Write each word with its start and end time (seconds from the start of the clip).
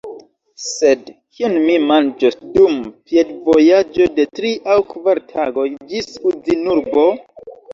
Sed 0.67 1.11
kion 1.35 1.57
mi 1.65 1.75
manĝos 1.91 2.37
dum 2.55 2.79
piedvojaĝo 3.11 4.09
de 4.19 4.27
tri 4.39 4.55
aŭ 4.77 4.81
kvar 4.95 5.23
tagoj 5.35 5.69
ĝis 5.93 6.11
Uzinurbo? 6.33 7.09